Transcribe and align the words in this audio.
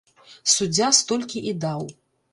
Суддзя 0.53 0.87
столькі 1.01 1.45
і 1.53 1.57
даў. 1.67 1.81